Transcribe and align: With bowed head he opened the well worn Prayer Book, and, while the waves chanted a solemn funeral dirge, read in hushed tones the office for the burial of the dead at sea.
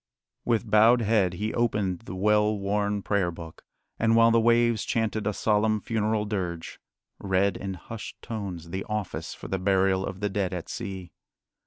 With 0.45 0.67
bowed 0.67 1.01
head 1.03 1.33
he 1.33 1.53
opened 1.53 1.99
the 2.05 2.15
well 2.15 2.57
worn 2.57 3.03
Prayer 3.03 3.29
Book, 3.29 3.63
and, 3.99 4.15
while 4.15 4.31
the 4.31 4.39
waves 4.39 4.83
chanted 4.83 5.27
a 5.27 5.31
solemn 5.31 5.79
funeral 5.79 6.25
dirge, 6.25 6.79
read 7.19 7.55
in 7.55 7.75
hushed 7.75 8.19
tones 8.23 8.71
the 8.71 8.83
office 8.85 9.35
for 9.35 9.47
the 9.47 9.59
burial 9.59 10.03
of 10.03 10.19
the 10.19 10.29
dead 10.29 10.55
at 10.55 10.69
sea. 10.69 11.11